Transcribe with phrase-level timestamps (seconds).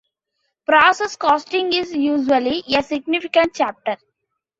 [0.65, 3.97] Process costing is usually a significant chapter.